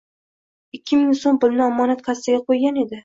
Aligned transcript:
Ikki 0.77 0.97
ming 1.01 1.13
soʻm 1.19 1.37
pulni 1.43 1.63
omonat 1.67 2.03
kassaga 2.09 2.41
qoʻygan 2.49 2.81
edi. 2.87 2.99